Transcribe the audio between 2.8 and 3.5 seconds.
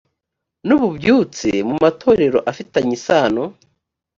isano